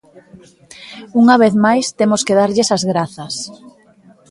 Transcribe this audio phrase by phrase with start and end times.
[1.21, 3.35] Unha vez máis temos que darlles as grazas.